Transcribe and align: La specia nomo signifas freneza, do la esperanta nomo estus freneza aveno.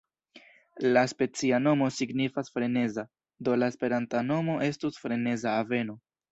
La 0.95 1.03
specia 1.11 1.59
nomo 1.65 1.89
signifas 1.99 2.51
freneza, 2.57 3.05
do 3.49 3.61
la 3.61 3.71
esperanta 3.75 4.25
nomo 4.33 4.59
estus 4.73 5.03
freneza 5.07 5.57
aveno. 5.65 6.01